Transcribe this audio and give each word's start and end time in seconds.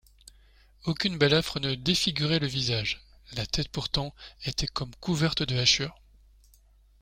Aucune 0.85 1.19
balafre 1.19 1.59
ne 1.59 1.75
défigurait 1.75 2.39
le 2.39 2.47
visage; 2.47 3.05
la 3.33 3.45
tête 3.45 3.69
pourtant 3.69 4.15
était 4.45 4.65
comme 4.65 4.89
couverte 4.99 5.43
de 5.43 5.55
hachures. 5.55 6.01